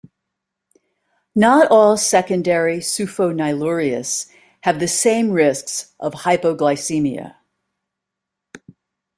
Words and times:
Not 1.35 1.69
all 1.69 1.95
secondary 1.95 2.79
sufonylureas 2.79 4.27
have 4.61 4.79
the 4.79 4.87
same 4.87 5.29
risks 5.29 5.93
of 5.99 6.13
hypoglycemia. 6.15 7.35